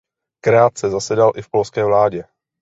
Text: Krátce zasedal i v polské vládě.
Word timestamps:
Krátce 0.43 0.89
zasedal 0.89 1.31
i 1.35 1.41
v 1.41 1.49
polské 1.49 1.83
vládě. 1.85 2.23